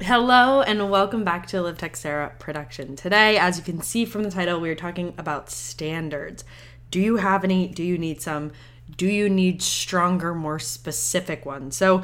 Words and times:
Hello 0.00 0.60
and 0.60 0.90
welcome 0.90 1.22
back 1.22 1.46
to 1.46 1.62
Liv 1.62 1.78
Teixeira 1.78 2.32
production. 2.40 2.96
Today, 2.96 3.38
as 3.38 3.58
you 3.58 3.62
can 3.62 3.80
see 3.80 4.04
from 4.04 4.24
the 4.24 4.30
title, 4.30 4.58
we 4.58 4.68
are 4.68 4.74
talking 4.74 5.14
about 5.16 5.50
standards. 5.50 6.42
Do 6.90 7.00
you 7.00 7.18
have 7.18 7.44
any? 7.44 7.68
Do 7.68 7.84
you 7.84 7.96
need 7.96 8.20
some? 8.20 8.50
Do 8.96 9.06
you 9.06 9.28
need 9.28 9.62
stronger, 9.62 10.34
more 10.34 10.58
specific 10.58 11.46
ones? 11.46 11.76
So, 11.76 12.02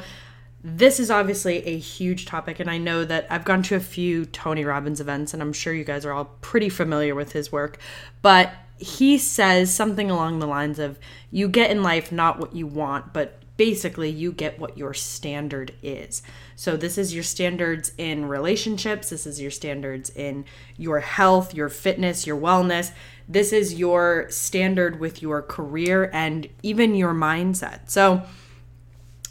this 0.63 1.01
is 1.01 1.11
obviously 1.11 1.67
a 1.67 1.77
huge 1.77 2.25
topic, 2.25 2.61
and 2.61 2.71
I 2.71 2.77
know 2.77 3.03
that 3.03 3.27
I've 3.29 3.43
gone 3.43 3.61
to 3.63 3.75
a 3.75 3.81
few 3.81 4.23
Tony 4.23 4.63
Robbins 4.63 5.01
events, 5.01 5.33
and 5.33 5.43
I'm 5.43 5.51
sure 5.51 5.73
you 5.73 5.83
guys 5.83 6.05
are 6.05 6.13
all 6.13 6.25
pretty 6.39 6.69
familiar 6.69 7.13
with 7.13 7.33
his 7.33 7.51
work. 7.51 7.77
But 8.21 8.53
he 8.77 9.17
says 9.17 9.71
something 9.71 10.09
along 10.09 10.39
the 10.39 10.47
lines 10.47 10.79
of 10.79 10.97
you 11.29 11.49
get 11.49 11.69
in 11.69 11.83
life 11.83 12.09
not 12.09 12.39
what 12.39 12.55
you 12.55 12.67
want, 12.67 13.11
but 13.11 13.40
basically 13.61 14.09
you 14.09 14.31
get 14.31 14.57
what 14.57 14.75
your 14.75 14.91
standard 14.91 15.71
is. 15.83 16.23
So 16.55 16.75
this 16.75 16.97
is 16.97 17.13
your 17.13 17.21
standards 17.21 17.91
in 17.95 18.27
relationships, 18.27 19.11
this 19.11 19.27
is 19.27 19.39
your 19.39 19.51
standards 19.51 20.09
in 20.09 20.45
your 20.77 20.99
health, 20.99 21.53
your 21.53 21.69
fitness, 21.69 22.25
your 22.25 22.41
wellness. 22.41 22.91
This 23.29 23.53
is 23.53 23.75
your 23.75 24.25
standard 24.31 24.99
with 24.99 25.21
your 25.21 25.43
career 25.43 26.09
and 26.11 26.49
even 26.63 26.95
your 26.95 27.13
mindset. 27.13 27.91
So 27.91 28.23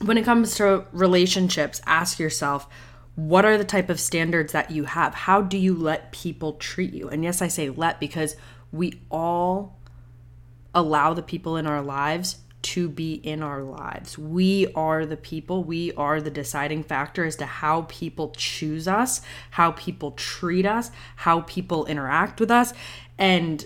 when 0.01 0.17
it 0.17 0.25
comes 0.25 0.55
to 0.59 0.85
relationships, 0.93 1.83
ask 1.85 2.21
yourself, 2.21 2.69
what 3.17 3.45
are 3.45 3.59
the 3.59 3.65
type 3.65 3.91
of 3.91 3.99
standards 3.99 4.53
that 4.53 4.71
you 4.71 4.85
have? 4.85 5.13
How 5.13 5.43
do 5.43 5.59
you 5.59 5.75
let 5.75 6.13
people 6.13 6.53
treat 6.53 6.95
you? 6.95 7.09
And 7.09 7.25
yes, 7.25 7.43
I 7.43 7.49
say 7.49 7.69
let 7.69 7.99
because 7.99 8.37
we 8.71 9.01
all 9.11 9.77
allow 10.73 11.15
the 11.15 11.23
people 11.23 11.57
in 11.57 11.67
our 11.67 11.83
lives 11.83 12.37
to 12.63 12.89
be 12.89 13.15
in 13.15 13.43
our 13.43 13.63
lives. 13.63 14.19
We 14.19 14.73
are 14.75 15.07
the 15.07 15.17
people, 15.17 15.65
we 15.65 15.93
are 15.95 16.21
the 16.21 16.31
deciding 16.31 16.85
factor 16.85 17.25
as 17.25 17.37
to 17.37 17.47
how 17.47 17.87
people 17.89 18.33
choose 18.37 18.87
us, 18.87 19.23
how 19.51 19.73
people 19.73 20.13
treat 20.13 20.67
us, 20.67 20.91
how 21.17 21.41
people 21.43 21.87
interact 21.87 22.41
with 22.41 22.51
us. 22.51 22.73
And 23.19 23.65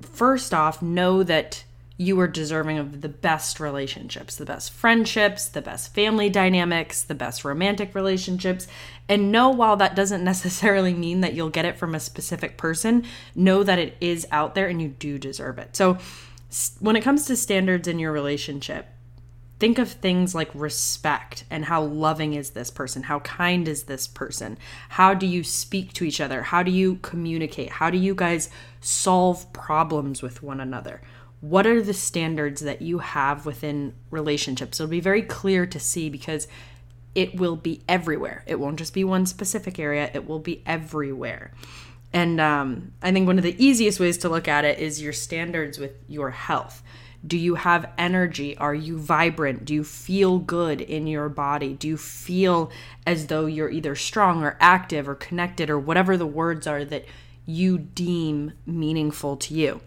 first 0.00 0.54
off, 0.54 0.80
know 0.82 1.22
that 1.22 1.64
you 1.96 2.18
are 2.18 2.26
deserving 2.26 2.76
of 2.78 3.02
the 3.02 3.08
best 3.08 3.60
relationships, 3.60 4.34
the 4.34 4.44
best 4.44 4.72
friendships, 4.72 5.46
the 5.46 5.62
best 5.62 5.94
family 5.94 6.28
dynamics, 6.28 7.02
the 7.02 7.14
best 7.14 7.44
romantic 7.44 7.94
relationships. 7.94 8.66
And 9.08 9.30
know 9.30 9.50
while 9.50 9.76
that 9.76 9.94
doesn't 9.94 10.24
necessarily 10.32 10.92
mean 10.92 11.20
that 11.20 11.34
you'll 11.34 11.50
get 11.50 11.64
it 11.64 11.78
from 11.78 11.94
a 11.94 12.00
specific 12.00 12.56
person, 12.56 13.04
know 13.34 13.62
that 13.62 13.78
it 13.78 13.96
is 14.00 14.26
out 14.32 14.54
there 14.54 14.66
and 14.66 14.82
you 14.82 14.88
do 14.88 15.18
deserve 15.18 15.58
it. 15.58 15.76
So, 15.76 15.98
when 16.78 16.96
it 16.96 17.02
comes 17.02 17.26
to 17.26 17.36
standards 17.36 17.88
in 17.88 17.98
your 17.98 18.12
relationship, 18.12 18.86
think 19.58 19.78
of 19.78 19.90
things 19.90 20.34
like 20.34 20.50
respect 20.54 21.44
and 21.50 21.64
how 21.64 21.82
loving 21.82 22.34
is 22.34 22.50
this 22.50 22.70
person? 22.70 23.04
How 23.04 23.20
kind 23.20 23.66
is 23.66 23.84
this 23.84 24.06
person? 24.06 24.58
How 24.90 25.14
do 25.14 25.26
you 25.26 25.42
speak 25.42 25.92
to 25.94 26.04
each 26.04 26.20
other? 26.20 26.42
How 26.42 26.62
do 26.62 26.70
you 26.70 26.96
communicate? 26.96 27.70
How 27.70 27.90
do 27.90 27.98
you 27.98 28.14
guys 28.14 28.50
solve 28.80 29.52
problems 29.52 30.22
with 30.22 30.42
one 30.42 30.60
another? 30.60 31.00
What 31.40 31.66
are 31.66 31.82
the 31.82 31.94
standards 31.94 32.62
that 32.62 32.82
you 32.82 32.98
have 32.98 33.46
within 33.46 33.94
relationships? 34.10 34.80
It'll 34.80 34.90
be 34.90 35.00
very 35.00 35.22
clear 35.22 35.66
to 35.66 35.80
see 35.80 36.08
because 36.08 36.48
it 37.14 37.36
will 37.36 37.56
be 37.56 37.82
everywhere. 37.88 38.44
It 38.46 38.58
won't 38.58 38.78
just 38.78 38.94
be 38.94 39.04
one 39.04 39.26
specific 39.26 39.78
area, 39.78 40.10
it 40.14 40.26
will 40.26 40.40
be 40.40 40.62
everywhere. 40.66 41.52
And 42.14 42.40
um, 42.40 42.92
I 43.02 43.10
think 43.10 43.26
one 43.26 43.38
of 43.38 43.42
the 43.42 43.62
easiest 43.62 43.98
ways 43.98 44.16
to 44.18 44.28
look 44.28 44.46
at 44.46 44.64
it 44.64 44.78
is 44.78 45.02
your 45.02 45.12
standards 45.12 45.80
with 45.80 45.96
your 46.08 46.30
health. 46.30 46.80
Do 47.26 47.36
you 47.36 47.56
have 47.56 47.90
energy? 47.98 48.56
Are 48.56 48.74
you 48.74 48.98
vibrant? 48.98 49.64
Do 49.64 49.74
you 49.74 49.82
feel 49.82 50.38
good 50.38 50.80
in 50.80 51.08
your 51.08 51.28
body? 51.28 51.72
Do 51.72 51.88
you 51.88 51.96
feel 51.96 52.70
as 53.04 53.26
though 53.26 53.46
you're 53.46 53.70
either 53.70 53.96
strong 53.96 54.44
or 54.44 54.56
active 54.60 55.08
or 55.08 55.16
connected 55.16 55.68
or 55.68 55.78
whatever 55.78 56.16
the 56.16 56.26
words 56.26 56.68
are 56.68 56.84
that 56.84 57.04
you 57.46 57.78
deem 57.78 58.52
meaningful 58.64 59.36
to 59.38 59.54
you? 59.54 59.80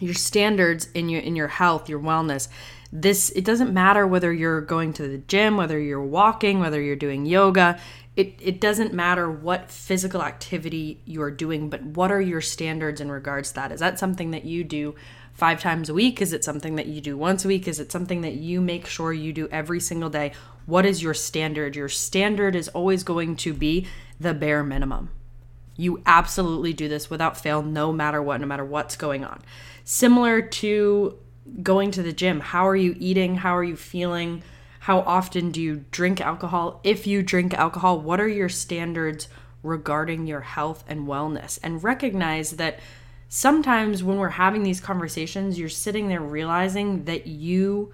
Your 0.00 0.14
standards 0.14 0.88
in 0.94 1.08
your 1.08 1.20
in 1.20 1.36
your 1.36 1.48
health, 1.48 1.88
your 1.88 2.00
wellness. 2.00 2.48
This 2.92 3.30
it 3.30 3.44
doesn't 3.44 3.72
matter 3.72 4.06
whether 4.06 4.32
you're 4.32 4.60
going 4.60 4.92
to 4.94 5.08
the 5.08 5.18
gym, 5.18 5.56
whether 5.56 5.78
you're 5.78 6.02
walking, 6.02 6.58
whether 6.58 6.82
you're 6.82 6.96
doing 6.96 7.24
yoga 7.24 7.78
it, 8.14 8.34
it 8.40 8.60
doesn't 8.60 8.92
matter 8.92 9.30
what 9.30 9.70
physical 9.70 10.22
activity 10.22 11.00
you're 11.06 11.30
doing, 11.30 11.70
but 11.70 11.82
what 11.82 12.12
are 12.12 12.20
your 12.20 12.42
standards 12.42 13.00
in 13.00 13.10
regards 13.10 13.50
to 13.50 13.54
that? 13.56 13.72
Is 13.72 13.80
that 13.80 13.98
something 13.98 14.32
that 14.32 14.44
you 14.44 14.64
do 14.64 14.94
five 15.32 15.60
times 15.60 15.88
a 15.88 15.94
week? 15.94 16.20
Is 16.20 16.34
it 16.34 16.44
something 16.44 16.76
that 16.76 16.86
you 16.86 17.00
do 17.00 17.16
once 17.16 17.44
a 17.44 17.48
week? 17.48 17.66
Is 17.66 17.80
it 17.80 17.90
something 17.90 18.20
that 18.20 18.34
you 18.34 18.60
make 18.60 18.86
sure 18.86 19.14
you 19.14 19.32
do 19.32 19.48
every 19.48 19.80
single 19.80 20.10
day? 20.10 20.32
What 20.66 20.84
is 20.84 21.02
your 21.02 21.14
standard? 21.14 21.74
Your 21.74 21.88
standard 21.88 22.54
is 22.54 22.68
always 22.68 23.02
going 23.02 23.36
to 23.36 23.54
be 23.54 23.86
the 24.20 24.34
bare 24.34 24.62
minimum. 24.62 25.10
You 25.76 26.02
absolutely 26.04 26.74
do 26.74 26.88
this 26.88 27.08
without 27.08 27.40
fail, 27.40 27.62
no 27.62 27.92
matter 27.92 28.22
what, 28.22 28.42
no 28.42 28.46
matter 28.46 28.64
what's 28.64 28.94
going 28.94 29.24
on. 29.24 29.40
Similar 29.84 30.42
to 30.42 31.18
going 31.62 31.90
to 31.92 32.02
the 32.02 32.12
gym, 32.12 32.40
how 32.40 32.68
are 32.68 32.76
you 32.76 32.94
eating? 32.98 33.36
How 33.36 33.56
are 33.56 33.64
you 33.64 33.74
feeling? 33.74 34.42
How 34.82 35.02
often 35.02 35.52
do 35.52 35.62
you 35.62 35.84
drink 35.92 36.20
alcohol? 36.20 36.80
If 36.82 37.06
you 37.06 37.22
drink 37.22 37.54
alcohol, 37.54 38.00
what 38.00 38.20
are 38.20 38.26
your 38.26 38.48
standards 38.48 39.28
regarding 39.62 40.26
your 40.26 40.40
health 40.40 40.82
and 40.88 41.06
wellness? 41.06 41.56
And 41.62 41.84
recognize 41.84 42.56
that 42.56 42.80
sometimes 43.28 44.02
when 44.02 44.16
we're 44.16 44.30
having 44.30 44.64
these 44.64 44.80
conversations, 44.80 45.56
you're 45.56 45.68
sitting 45.68 46.08
there 46.08 46.20
realizing 46.20 47.04
that 47.04 47.28
you 47.28 47.92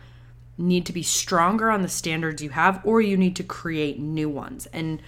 need 0.56 0.86
to 0.86 0.94
be 0.94 1.02
stronger 1.02 1.70
on 1.70 1.82
the 1.82 1.90
standards 1.90 2.42
you 2.42 2.48
have 2.48 2.80
or 2.84 3.02
you 3.02 3.18
need 3.18 3.36
to 3.36 3.42
create 3.42 3.98
new 3.98 4.30
ones. 4.30 4.64
And 4.72 5.02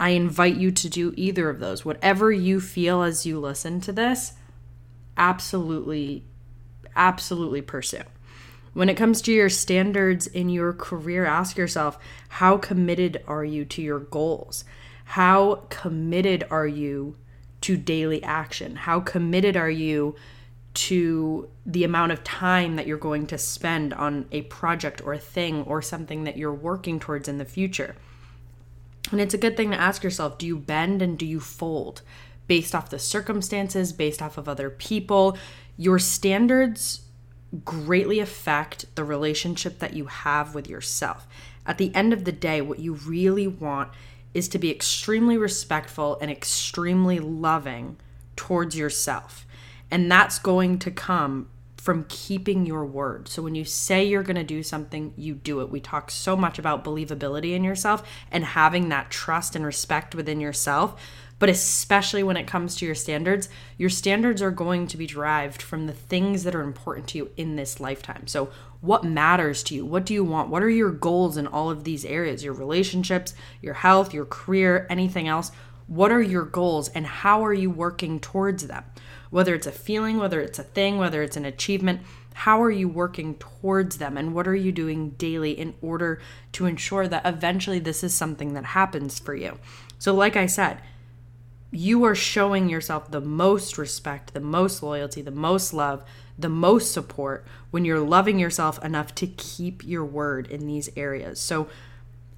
I 0.00 0.10
invite 0.10 0.56
you 0.56 0.70
to 0.70 0.88
do 0.88 1.12
either 1.14 1.50
of 1.50 1.60
those. 1.60 1.84
Whatever 1.84 2.32
you 2.32 2.58
feel 2.58 3.02
as 3.02 3.26
you 3.26 3.38
listen 3.38 3.82
to 3.82 3.92
this, 3.92 4.32
absolutely, 5.18 6.24
absolutely 6.96 7.60
pursue. 7.60 8.04
When 8.78 8.88
it 8.88 8.96
comes 8.96 9.22
to 9.22 9.32
your 9.32 9.48
standards 9.48 10.28
in 10.28 10.50
your 10.50 10.72
career, 10.72 11.24
ask 11.26 11.56
yourself 11.56 11.98
how 12.28 12.58
committed 12.58 13.24
are 13.26 13.44
you 13.44 13.64
to 13.64 13.82
your 13.82 13.98
goals? 13.98 14.64
How 15.04 15.64
committed 15.68 16.46
are 16.48 16.64
you 16.68 17.16
to 17.62 17.76
daily 17.76 18.22
action? 18.22 18.76
How 18.76 19.00
committed 19.00 19.56
are 19.56 19.68
you 19.68 20.14
to 20.74 21.50
the 21.66 21.82
amount 21.82 22.12
of 22.12 22.22
time 22.22 22.76
that 22.76 22.86
you're 22.86 22.98
going 22.98 23.26
to 23.26 23.36
spend 23.36 23.94
on 23.94 24.26
a 24.30 24.42
project 24.42 25.02
or 25.04 25.12
a 25.12 25.18
thing 25.18 25.64
or 25.64 25.82
something 25.82 26.22
that 26.22 26.36
you're 26.36 26.54
working 26.54 27.00
towards 27.00 27.26
in 27.26 27.38
the 27.38 27.44
future? 27.44 27.96
And 29.10 29.20
it's 29.20 29.34
a 29.34 29.38
good 29.38 29.56
thing 29.56 29.72
to 29.72 29.76
ask 29.76 30.04
yourself 30.04 30.38
do 30.38 30.46
you 30.46 30.56
bend 30.56 31.02
and 31.02 31.18
do 31.18 31.26
you 31.26 31.40
fold 31.40 32.02
based 32.46 32.76
off 32.76 32.90
the 32.90 33.00
circumstances, 33.00 33.92
based 33.92 34.22
off 34.22 34.38
of 34.38 34.48
other 34.48 34.70
people? 34.70 35.36
Your 35.76 35.98
standards 35.98 37.00
greatly 37.64 38.20
affect 38.20 38.94
the 38.94 39.04
relationship 39.04 39.78
that 39.78 39.94
you 39.94 40.06
have 40.06 40.54
with 40.54 40.68
yourself. 40.68 41.26
At 41.66 41.78
the 41.78 41.94
end 41.94 42.12
of 42.12 42.24
the 42.24 42.32
day, 42.32 42.60
what 42.60 42.78
you 42.78 42.94
really 42.94 43.46
want 43.46 43.90
is 44.34 44.48
to 44.48 44.58
be 44.58 44.70
extremely 44.70 45.36
respectful 45.38 46.18
and 46.20 46.30
extremely 46.30 47.18
loving 47.18 47.96
towards 48.36 48.76
yourself. 48.76 49.46
And 49.90 50.10
that's 50.10 50.38
going 50.38 50.78
to 50.80 50.90
come 50.90 51.48
from 51.76 52.04
keeping 52.08 52.66
your 52.66 52.84
word. 52.84 53.28
So 53.28 53.40
when 53.42 53.54
you 53.54 53.64
say 53.64 54.04
you're 54.04 54.22
going 54.22 54.36
to 54.36 54.44
do 54.44 54.62
something, 54.62 55.14
you 55.16 55.34
do 55.34 55.60
it. 55.60 55.70
We 55.70 55.80
talk 55.80 56.10
so 56.10 56.36
much 56.36 56.58
about 56.58 56.84
believability 56.84 57.54
in 57.54 57.64
yourself 57.64 58.06
and 58.30 58.44
having 58.44 58.90
that 58.90 59.10
trust 59.10 59.56
and 59.56 59.64
respect 59.64 60.14
within 60.14 60.40
yourself. 60.40 61.00
But 61.38 61.48
especially 61.48 62.22
when 62.22 62.36
it 62.36 62.46
comes 62.46 62.74
to 62.76 62.86
your 62.86 62.94
standards, 62.94 63.48
your 63.76 63.90
standards 63.90 64.42
are 64.42 64.50
going 64.50 64.86
to 64.88 64.96
be 64.96 65.06
derived 65.06 65.62
from 65.62 65.86
the 65.86 65.92
things 65.92 66.44
that 66.44 66.54
are 66.54 66.62
important 66.62 67.08
to 67.08 67.18
you 67.18 67.30
in 67.36 67.56
this 67.56 67.78
lifetime. 67.78 68.26
So, 68.26 68.50
what 68.80 69.04
matters 69.04 69.62
to 69.64 69.74
you? 69.74 69.84
What 69.84 70.06
do 70.06 70.14
you 70.14 70.24
want? 70.24 70.50
What 70.50 70.62
are 70.62 70.70
your 70.70 70.90
goals 70.90 71.36
in 71.36 71.46
all 71.46 71.70
of 71.70 71.84
these 71.84 72.04
areas? 72.04 72.44
Your 72.44 72.52
relationships, 72.52 73.34
your 73.60 73.74
health, 73.74 74.14
your 74.14 74.24
career, 74.24 74.86
anything 74.88 75.26
else? 75.26 75.50
What 75.88 76.12
are 76.12 76.22
your 76.22 76.44
goals 76.44 76.88
and 76.90 77.06
how 77.06 77.44
are 77.44 77.54
you 77.54 77.70
working 77.70 78.20
towards 78.20 78.66
them? 78.66 78.84
Whether 79.30 79.54
it's 79.54 79.66
a 79.66 79.72
feeling, 79.72 80.18
whether 80.18 80.40
it's 80.40 80.58
a 80.58 80.64
thing, 80.64 80.98
whether 80.98 81.22
it's 81.22 81.36
an 81.36 81.44
achievement, 81.44 82.02
how 82.34 82.62
are 82.62 82.70
you 82.70 82.88
working 82.88 83.34
towards 83.36 83.98
them 83.98 84.16
and 84.16 84.32
what 84.32 84.46
are 84.46 84.54
you 84.54 84.70
doing 84.70 85.10
daily 85.10 85.58
in 85.58 85.74
order 85.82 86.20
to 86.52 86.66
ensure 86.66 87.08
that 87.08 87.26
eventually 87.26 87.80
this 87.80 88.04
is 88.04 88.14
something 88.14 88.52
that 88.54 88.64
happens 88.66 89.18
for 89.18 89.34
you? 89.34 89.58
So, 89.98 90.14
like 90.14 90.36
I 90.36 90.46
said, 90.46 90.80
you 91.70 92.04
are 92.04 92.14
showing 92.14 92.68
yourself 92.68 93.10
the 93.10 93.20
most 93.20 93.76
respect, 93.76 94.32
the 94.32 94.40
most 94.40 94.82
loyalty, 94.82 95.20
the 95.20 95.30
most 95.30 95.74
love, 95.74 96.02
the 96.38 96.48
most 96.48 96.92
support 96.92 97.44
when 97.70 97.84
you're 97.84 98.00
loving 98.00 98.38
yourself 98.38 98.82
enough 98.84 99.14
to 99.16 99.26
keep 99.26 99.84
your 99.84 100.04
word 100.04 100.46
in 100.46 100.66
these 100.66 100.88
areas. 100.96 101.40
So 101.40 101.68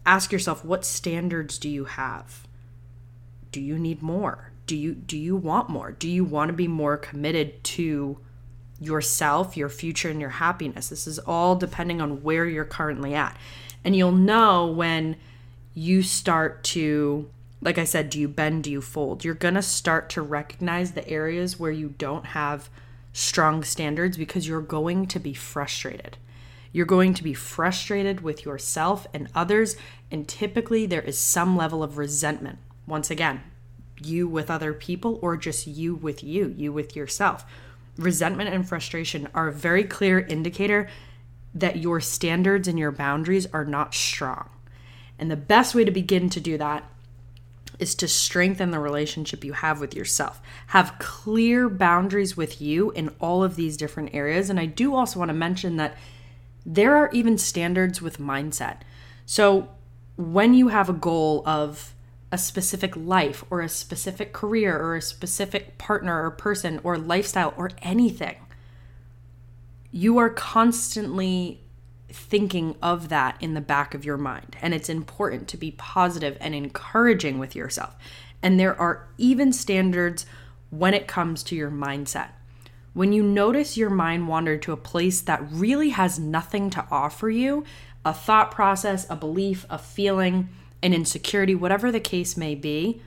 ask 0.05 0.33
yourself 0.33 0.65
what 0.65 0.85
standards 0.85 1.59
do 1.59 1.69
you 1.69 1.85
have? 1.85 2.47
Do 3.53 3.61
you 3.61 3.79
need 3.79 4.03
more? 4.03 4.51
Do 4.67 4.77
you 4.77 4.95
do 4.95 5.17
you 5.17 5.37
want 5.37 5.69
more? 5.69 5.93
Do 5.93 6.09
you 6.09 6.25
want 6.25 6.49
to 6.49 6.55
be 6.55 6.69
more 6.69 6.97
committed 6.97 7.63
to 7.65 8.19
yourself, 8.81 9.57
your 9.57 9.69
future 9.69 10.09
and 10.09 10.21
your 10.21 10.31
happiness? 10.31 10.89
This 10.89 11.07
is 11.07 11.19
all 11.21 11.57
depending 11.57 12.01
on 12.01 12.23
where 12.23 12.47
you're 12.47 12.65
currently 12.65 13.15
at. 13.15 13.37
And 13.85 13.95
you'll 13.95 14.13
know 14.13 14.67
when 14.67 15.17
you 15.75 16.03
start 16.03 16.63
to 16.65 17.31
Like 17.63 17.79
I 17.79 17.85
said, 17.85 18.11
do 18.11 18.19
you 18.19 18.29
bend? 18.29 18.65
Do 18.65 18.71
you 18.71 18.81
fold? 18.81 19.25
You're 19.25 19.35
going 19.35 19.55
to 19.55 19.63
start 19.63 20.09
to 20.11 20.23
recognize 20.23 20.93
the 20.93 21.07
areas 21.09 21.59
where 21.59 21.71
you 21.71 21.95
don't 21.99 22.27
have 22.27 22.71
strong 23.13 23.63
standards 23.63 24.17
because 24.17 24.49
you're 24.49 24.63
going 24.63 25.07
to 25.07 25.19
be 25.19 25.35
frustrated. 25.35 26.17
You're 26.73 26.87
going 26.87 27.15
to 27.15 27.25
be 27.25 27.35
frustrated 27.35 28.21
with 28.21 28.45
yourself 28.45 29.07
and 29.13 29.29
others, 29.35 29.77
and 30.11 30.27
typically 30.29 30.87
there 30.87 31.03
is 31.03 31.19
some 31.19 31.57
level 31.57 31.83
of 31.83 31.99
resentment. 31.99 32.59
Once 32.87 33.11
again, 33.11 33.43
you 34.01 34.29
with 34.29 34.51
other 34.51 34.73
people 34.73 35.19
or 35.21 35.37
just 35.37 35.67
you 35.67 35.95
with 35.95 36.23
you, 36.23 36.55
you 36.57 36.73
with 36.73 36.95
yourself. 36.97 37.45
Resentment 37.97 38.55
and 38.55 38.67
frustration 38.67 39.29
are 39.35 39.49
a 39.49 39.53
very 39.53 39.85
clear 39.85 40.21
indicator 40.21 40.89
that 41.53 41.77
your 41.77 42.01
standards 42.01 42.69
and 42.69 42.79
your 42.79 42.93
boundaries 42.93 43.47
are 43.53 43.65
not 43.65 43.93
strong. 43.93 44.49
And 45.19 45.31
the 45.31 45.37
best 45.37 45.75
way 45.75 45.85
to 45.85 45.91
begin 45.91 46.31
to 46.31 46.41
do 46.41 46.57
that 46.57 46.89
is 47.81 47.95
to 47.97 48.09
strengthen 48.09 48.71
the 48.71 48.79
relationship 48.79 49.45
you 49.45 49.55
have 49.55 49.81
with 49.81 49.95
yourself. 49.95 50.41
Have 50.69 50.99
clear 50.99 51.69
boundaries 51.69 52.37
with 52.37 52.61
you 52.61 52.91
in 52.93 53.09
all 53.21 53.43
of 53.43 53.57
these 53.57 53.77
different 53.77 54.15
areas. 54.15 54.51
And 54.51 54.61
I 54.61 54.67
do 54.67 54.95
also 54.95 55.19
want 55.19 55.31
to 55.31 55.35
mention 55.35 55.77
that 55.77 55.97
there 56.65 56.97
are 56.97 57.11
even 57.13 57.39
standards 57.39 58.03
with 58.03 58.19
mindset. 58.19 58.79
So 59.27 59.69
when 60.17 60.55
you 60.55 60.69
have 60.69 60.89
a 60.89 60.95
goal 60.95 61.43
of 61.47 61.95
a 62.33 62.39
specific 62.39 62.97
life 62.97 63.45
or 63.51 63.61
a 63.61 63.69
specific 63.69 64.33
career 64.33 64.79
or 64.79 64.97
a 64.97 65.03
specific 65.03 65.79
partner 65.79 66.25
or 66.25 66.31
person 66.31 66.81
or 66.85 66.99
lifestyle 66.99 67.55
or 67.57 67.71
anything, 67.83 68.37
you 69.91 70.19
are 70.19 70.31
constantly 70.31 71.61
thinking 72.15 72.77
of 72.83 73.09
that 73.09 73.37
in 73.41 73.55
the 73.55 73.61
back 73.61 73.95
of 73.95 74.05
your 74.05 74.17
mind. 74.17 74.57
And 74.61 74.75
it's 74.75 74.89
important 74.89 75.49
to 75.49 75.57
be 75.57 75.73
positive 75.73 76.37
and 76.41 76.55
encouraging 76.55 77.39
with 77.39 77.55
yourself. 77.55 77.97
And 78.43 78.59
there 78.59 78.79
are 78.81 79.09
even 79.19 79.53
standards 79.53 80.27
when 80.71 80.95
it 80.95 81.09
comes 81.09 81.43
to 81.45 81.57
your 81.57 81.71
mindset. 81.71 82.31
When 82.93 83.13
you 83.13 83.23
notice 83.23 83.77
your 83.77 83.91
mind 83.91 84.29
wander 84.29 84.57
to 84.59 84.73
a 84.73 84.77
place 84.77 85.21
that 85.23 85.47
really 85.51 85.91
has 85.91 86.19
nothing 86.19 86.71
to 86.71 86.87
offer 86.91 87.31
you, 87.31 87.65
a 88.05 88.13
thought 88.13 88.51
process, 88.51 89.07
a 89.09 89.17
belief, 89.17 89.67
a 89.71 89.79
feeling, 89.79 90.49
an 90.83 90.95
insecurity, 90.95 91.55
whatever 91.55 91.93
the 91.93 92.01
case 92.01 92.37
may 92.37 92.55
be, 92.55 93.03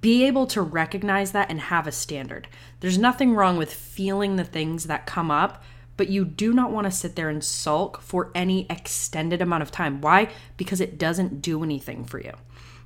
be 0.00 0.24
able 0.24 0.46
to 0.46 0.62
recognize 0.62 1.32
that 1.32 1.50
and 1.50 1.60
have 1.60 1.86
a 1.86 1.92
standard. 1.92 2.46
There's 2.80 2.98
nothing 2.98 3.34
wrong 3.34 3.56
with 3.56 3.74
feeling 3.74 4.36
the 4.36 4.44
things 4.44 4.84
that 4.84 5.06
come 5.06 5.30
up, 5.30 5.62
but 6.02 6.10
you 6.10 6.24
do 6.24 6.52
not 6.52 6.72
want 6.72 6.84
to 6.84 6.90
sit 6.90 7.14
there 7.14 7.28
and 7.28 7.44
sulk 7.44 8.00
for 8.00 8.32
any 8.34 8.66
extended 8.68 9.40
amount 9.40 9.62
of 9.62 9.70
time. 9.70 10.00
Why? 10.00 10.30
Because 10.56 10.80
it 10.80 10.98
doesn't 10.98 11.40
do 11.40 11.62
anything 11.62 12.04
for 12.04 12.18
you. 12.18 12.32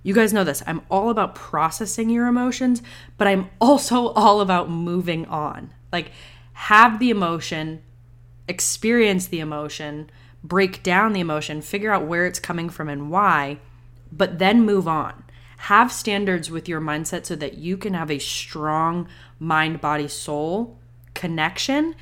You 0.03 0.13
guys 0.13 0.35
know 0.35 0.45
this. 0.45 0.63
I'm 0.67 0.83
all 0.91 1.09
about 1.09 1.35
processing 1.35 2.11
your 2.11 2.27
emotions, 2.27 2.83
but 3.17 3.27
I'm 3.27 3.49
also 3.59 4.09
all 4.09 4.43
about 4.43 4.69
moving 4.69 5.25
on. 5.29 5.73
Like, 5.91 6.11
have 6.53 6.99
the 6.99 7.09
emotion, 7.09 7.83
experience 8.49 9.29
the 9.29 9.41
emotion, 9.41 10.11
break 10.45 10.83
down 10.83 11.15
the 11.15 11.21
emotion, 11.21 11.62
figure 11.62 11.95
out 11.95 12.07
where 12.07 12.27
it's 12.27 12.39
coming 12.39 12.69
from 12.69 12.91
and 12.91 13.11
why, 13.11 13.61
but 14.12 14.39
then 14.39 14.61
move 14.61 14.87
on. 14.87 15.25
Have 15.57 15.91
standards 15.91 16.51
with 16.51 16.69
your 16.69 16.83
mindset 16.83 17.25
so 17.25 17.35
that 17.37 17.55
you 17.55 17.79
can 17.79 17.95
have 17.95 18.11
a 18.11 18.19
strong 18.19 19.09
mind, 19.39 19.81
body, 19.81 20.07
soul 20.07 20.79
connection 21.15 21.95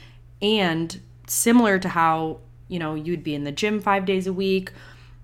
and 0.44 1.00
similar 1.26 1.78
to 1.78 1.88
how, 1.88 2.40
you 2.68 2.78
know, 2.78 2.94
you'd 2.94 3.24
be 3.24 3.34
in 3.34 3.44
the 3.44 3.52
gym 3.52 3.80
5 3.80 4.04
days 4.04 4.26
a 4.26 4.32
week 4.32 4.72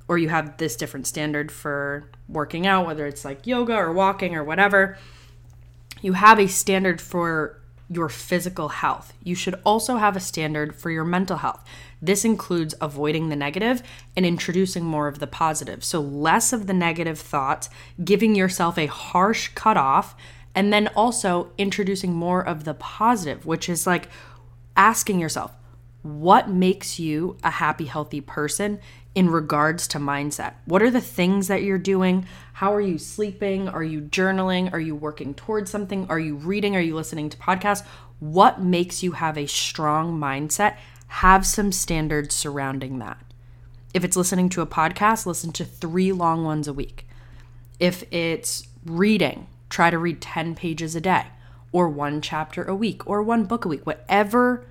or 0.09 0.19
you 0.19 0.29
have 0.29 0.57
this 0.57 0.75
different 0.75 1.07
standard 1.07 1.53
for 1.53 2.11
working 2.29 2.67
out 2.67 2.87
whether 2.87 3.07
it's 3.07 3.25
like 3.25 3.47
yoga 3.47 3.75
or 3.75 3.93
walking 3.93 4.35
or 4.35 4.43
whatever. 4.43 4.97
You 6.01 6.15
have 6.15 6.41
a 6.41 6.49
standard 6.49 7.01
for 7.01 7.61
your 7.91 8.09
physical 8.09 8.69
health. 8.69 9.13
You 9.23 9.35
should 9.35 9.57
also 9.65 9.97
have 9.97 10.17
a 10.17 10.21
standard 10.21 10.77
for 10.77 10.91
your 10.91 11.05
mental 11.05 11.39
health. 11.39 11.65
This 12.01 12.25
includes 12.25 12.75
avoiding 12.81 13.29
the 13.29 13.37
negative 13.37 13.83
and 14.17 14.25
introducing 14.25 14.85
more 14.85 15.09
of 15.09 15.19
the 15.19 15.27
positive. 15.27 15.85
So, 15.85 16.01
less 16.01 16.53
of 16.53 16.69
the 16.69 16.73
negative 16.73 17.19
thoughts, 17.19 17.69
giving 18.03 18.37
yourself 18.37 18.79
a 18.79 18.87
harsh 18.87 19.49
cutoff, 19.55 20.15
and 20.55 20.73
then 20.73 20.89
also 20.95 21.51
introducing 21.59 22.13
more 22.13 22.47
of 22.47 22.65
the 22.65 22.75
positive, 22.75 23.45
which 23.45 23.69
is 23.69 23.87
like 23.87 24.09
asking 24.81 25.21
yourself, 25.21 25.53
what 26.01 26.49
makes 26.49 26.99
you 26.99 27.37
a 27.45 27.51
happy, 27.51 27.85
healthy 27.85 28.23
person 28.23 28.81
in 29.15 29.29
regards 29.29 29.87
to 29.87 29.99
mindset? 29.99 30.55
What 30.65 30.81
are 30.81 30.91
the 30.91 31.03
things 31.03 31.49
that 31.49 31.63
you're 31.63 31.77
doing? 31.77 32.27
How 32.55 32.73
are 32.73 32.81
you 32.81 32.97
sleeping? 32.97 33.69
Are 33.69 33.83
you 33.83 34.01
journaling? 34.01 34.73
Are 34.73 34.81
you 34.81 34.95
working 34.95 35.35
towards 35.35 35.71
something? 35.71 36.07
Are 36.09 36.19
you 36.19 36.35
reading? 36.35 36.77
Are 36.77 36.81
you 36.81 36.95
listening 36.95 37.29
to 37.29 37.37
podcasts? 37.37 37.85
What 38.21 38.63
makes 38.63 39.03
you 39.03 39.13
have 39.13 39.37
a 39.37 39.45
strong 39.45 40.19
mindset? 40.19 40.79
Have 41.09 41.45
some 41.45 41.73
standards 41.73 42.35
surrounding 42.35 43.01
that. 43.01 43.19
If 43.93 44.03
it's 44.03 44.17
listening 44.17 44.49
to 44.51 44.63
a 44.63 44.67
podcast, 44.67 45.27
listen 45.27 45.53
to 45.53 45.65
three 45.67 46.11
long 46.11 46.43
ones 46.43 46.67
a 46.67 46.73
week. 46.73 47.07
If 47.79 48.11
it's 48.11 48.67
reading, 48.87 49.47
try 49.69 49.91
to 49.91 49.99
read 49.99 50.23
10 50.23 50.55
pages 50.55 50.97
a 50.97 51.03
day, 51.03 51.27
or 51.71 51.91
one 51.91 52.23
chapter 52.23 52.65
a 52.65 52.75
week, 52.75 53.07
or 53.07 53.23
one 53.23 53.45
book 53.45 53.67
a 53.67 53.69
week. 53.69 53.85
Whatever 53.85 54.65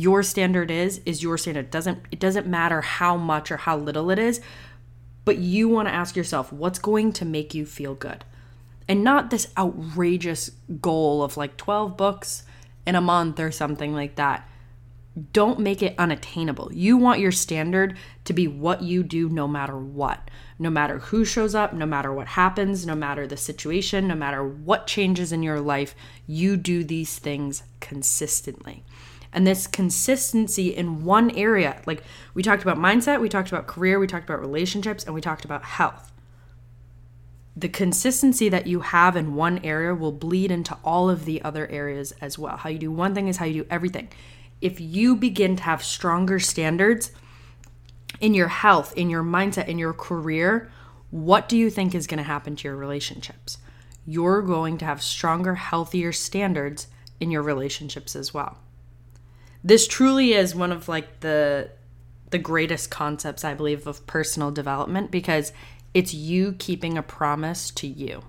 your 0.00 0.22
standard 0.22 0.70
is 0.70 1.00
is 1.06 1.22
your 1.22 1.36
standard. 1.38 1.66
It 1.66 1.70
doesn't 1.70 2.02
it 2.10 2.18
doesn't 2.18 2.46
matter 2.46 2.80
how 2.80 3.16
much 3.16 3.50
or 3.50 3.58
how 3.58 3.76
little 3.76 4.10
it 4.10 4.18
is 4.18 4.40
but 5.24 5.38
you 5.38 5.68
want 5.68 5.88
to 5.88 5.94
ask 5.94 6.16
yourself 6.16 6.52
what's 6.52 6.78
going 6.78 7.12
to 7.12 7.24
make 7.24 7.54
you 7.54 7.66
feel 7.66 7.94
good? 7.94 8.24
And 8.88 9.04
not 9.04 9.30
this 9.30 9.52
outrageous 9.56 10.50
goal 10.80 11.22
of 11.22 11.36
like 11.36 11.56
12 11.56 11.96
books 11.96 12.42
in 12.86 12.96
a 12.96 13.00
month 13.00 13.38
or 13.38 13.52
something 13.52 13.94
like 13.94 14.16
that. 14.16 14.48
Don't 15.32 15.60
make 15.60 15.82
it 15.82 15.94
unattainable. 15.98 16.72
You 16.72 16.96
want 16.96 17.20
your 17.20 17.32
standard 17.32 17.96
to 18.24 18.32
be 18.32 18.48
what 18.48 18.82
you 18.82 19.02
do 19.02 19.28
no 19.28 19.46
matter 19.46 19.76
what. 19.76 20.28
No 20.58 20.70
matter 20.70 20.98
who 20.98 21.24
shows 21.24 21.54
up 21.54 21.72
no 21.72 21.86
matter 21.86 22.12
what 22.12 22.26
happens 22.28 22.84
no 22.84 22.94
matter 22.94 23.26
the 23.26 23.36
situation 23.36 24.08
no 24.08 24.14
matter 24.14 24.44
what 24.44 24.86
changes 24.86 25.32
in 25.32 25.42
your 25.42 25.60
life 25.60 25.94
you 26.26 26.56
do 26.56 26.84
these 26.84 27.18
things 27.18 27.62
consistently 27.80 28.82
and 29.32 29.46
this 29.46 29.66
consistency 29.66 30.74
in 30.74 31.04
one 31.04 31.30
area. 31.36 31.80
Like 31.86 32.02
we 32.34 32.42
talked 32.42 32.62
about 32.62 32.78
mindset, 32.78 33.20
we 33.20 33.28
talked 33.28 33.48
about 33.48 33.66
career, 33.66 33.98
we 33.98 34.06
talked 34.06 34.28
about 34.28 34.40
relationships, 34.40 35.04
and 35.04 35.14
we 35.14 35.20
talked 35.20 35.44
about 35.44 35.64
health. 35.64 36.12
The 37.56 37.68
consistency 37.68 38.48
that 38.48 38.66
you 38.66 38.80
have 38.80 39.16
in 39.16 39.34
one 39.34 39.60
area 39.64 39.94
will 39.94 40.12
bleed 40.12 40.50
into 40.50 40.76
all 40.84 41.10
of 41.10 41.24
the 41.24 41.42
other 41.42 41.66
areas 41.68 42.12
as 42.20 42.38
well. 42.38 42.56
How 42.56 42.70
you 42.70 42.78
do 42.78 42.90
one 42.90 43.14
thing 43.14 43.28
is 43.28 43.36
how 43.36 43.44
you 43.44 43.62
do 43.62 43.68
everything. 43.70 44.08
If 44.60 44.80
you 44.80 45.16
begin 45.16 45.56
to 45.56 45.62
have 45.64 45.82
stronger 45.82 46.38
standards 46.38 47.12
in 48.20 48.34
your 48.34 48.48
health, 48.48 48.96
in 48.96 49.10
your 49.10 49.22
mindset, 49.22 49.68
in 49.68 49.78
your 49.78 49.92
career, 49.92 50.70
what 51.10 51.48
do 51.48 51.56
you 51.56 51.70
think 51.70 51.94
is 51.94 52.06
going 52.06 52.18
to 52.18 52.24
happen 52.24 52.56
to 52.56 52.68
your 52.68 52.76
relationships? 52.76 53.58
You're 54.06 54.42
going 54.42 54.78
to 54.78 54.84
have 54.84 55.02
stronger, 55.02 55.54
healthier 55.54 56.12
standards 56.12 56.88
in 57.20 57.30
your 57.30 57.42
relationships 57.42 58.16
as 58.16 58.32
well 58.32 58.58
this 59.62 59.86
truly 59.86 60.32
is 60.32 60.54
one 60.54 60.72
of 60.72 60.88
like 60.88 61.20
the 61.20 61.70
the 62.30 62.38
greatest 62.38 62.90
concepts 62.90 63.44
I 63.44 63.54
believe 63.54 63.86
of 63.86 64.06
personal 64.06 64.50
development 64.50 65.10
because 65.10 65.52
it's 65.92 66.14
you 66.14 66.52
keeping 66.52 66.96
a 66.96 67.02
promise 67.02 67.70
to 67.72 67.88
you. 67.88 68.22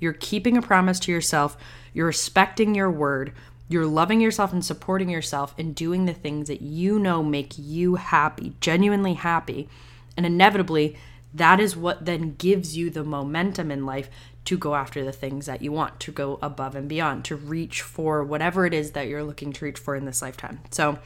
You're 0.00 0.14
keeping 0.14 0.56
a 0.56 0.62
promise 0.62 0.98
to 1.00 1.12
yourself, 1.12 1.56
you're 1.92 2.06
respecting 2.06 2.74
your 2.74 2.90
word, 2.90 3.32
you're 3.68 3.86
loving 3.86 4.20
yourself 4.20 4.52
and 4.52 4.64
supporting 4.64 5.10
yourself 5.10 5.54
and 5.58 5.74
doing 5.74 6.06
the 6.06 6.14
things 6.14 6.48
that 6.48 6.62
you 6.62 6.98
know 6.98 7.22
make 7.22 7.58
you 7.58 7.96
happy, 7.96 8.54
genuinely 8.60 9.14
happy. 9.14 9.68
And 10.16 10.24
inevitably, 10.24 10.96
that 11.34 11.60
is 11.60 11.76
what 11.76 12.06
then 12.06 12.36
gives 12.36 12.76
you 12.76 12.88
the 12.88 13.04
momentum 13.04 13.70
in 13.70 13.84
life 13.84 14.08
to 14.46 14.58
go 14.58 14.74
after 14.74 15.04
the 15.04 15.12
things 15.12 15.46
that 15.46 15.62
you 15.62 15.72
want, 15.72 16.00
to 16.00 16.12
go 16.12 16.38
above 16.40 16.74
and 16.74 16.88
beyond, 16.88 17.24
to 17.26 17.36
reach 17.36 17.82
for 17.82 18.24
whatever 18.24 18.66
it 18.66 18.74
is 18.74 18.92
that 18.92 19.08
you're 19.08 19.24
looking 19.24 19.52
to 19.52 19.64
reach 19.64 19.78
for 19.78 19.94
in 19.94 20.04
this 20.04 20.22
lifetime. 20.22 20.60
So 20.70 20.98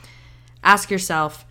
ask 0.63 0.91
yourself, 0.91 1.45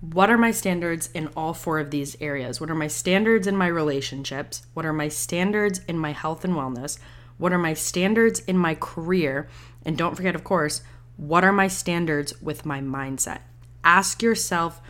what 0.00 0.30
are 0.30 0.38
my 0.38 0.50
standards 0.50 1.08
in 1.14 1.28
all 1.36 1.54
four 1.54 1.78
of 1.78 1.90
these 1.90 2.16
areas? 2.20 2.60
What 2.60 2.70
are 2.70 2.74
my 2.74 2.88
standards 2.88 3.46
in 3.46 3.56
my 3.56 3.68
relationships? 3.68 4.66
What 4.74 4.84
are 4.84 4.92
my 4.92 5.08
standards 5.08 5.80
in 5.86 5.96
my 5.96 6.12
health 6.12 6.44
and 6.44 6.54
wellness? 6.54 6.98
What 7.38 7.52
are 7.52 7.58
my 7.58 7.74
standards 7.74 8.40
in 8.40 8.58
my 8.58 8.74
career? 8.74 9.48
And 9.84 9.96
don't 9.96 10.16
forget, 10.16 10.34
of 10.34 10.44
course, 10.44 10.82
what 11.16 11.44
are 11.44 11.52
my 11.52 11.68
standards 11.68 12.40
with 12.42 12.66
my 12.66 12.80
mindset? 12.80 13.40
Ask 13.84 14.22
yourself 14.22 14.80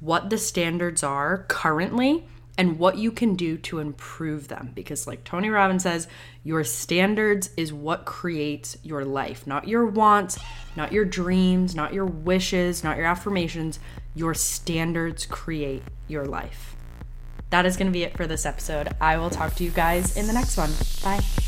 what 0.00 0.30
the 0.30 0.38
standards 0.38 1.02
are 1.02 1.44
currently 1.48 2.26
and 2.58 2.78
what 2.78 2.98
you 2.98 3.10
can 3.10 3.34
do 3.34 3.56
to 3.58 3.78
improve 3.78 4.48
them. 4.48 4.72
Because, 4.74 5.06
like 5.06 5.24
Tony 5.24 5.48
Robbins 5.48 5.82
says, 5.84 6.06
your 6.44 6.64
standards 6.64 7.50
is 7.56 7.72
what 7.72 8.04
creates 8.04 8.76
your 8.82 9.04
life, 9.04 9.46
not 9.46 9.66
your 9.68 9.86
wants, 9.86 10.38
not 10.76 10.92
your 10.92 11.04
dreams, 11.04 11.74
not 11.74 11.94
your 11.94 12.06
wishes, 12.06 12.84
not 12.84 12.96
your 12.96 13.06
affirmations. 13.06 13.80
Your 14.14 14.34
standards 14.34 15.24
create 15.24 15.82
your 16.08 16.26
life. 16.26 16.76
that 17.50 17.66
is 17.66 17.76
going 17.76 17.86
to 17.86 17.92
be 17.92 18.02
it 18.02 18.16
for 18.16 18.26
this 18.26 18.46
episode. 18.46 18.88
I 19.00 19.18
will 19.18 19.30
talk 19.30 19.54
to 19.56 19.64
you 19.64 19.70
guys 19.70 20.16
in 20.16 20.26
the 20.26 20.32
next 20.32 20.56
one. 20.56 20.70
Bye. 21.04 21.41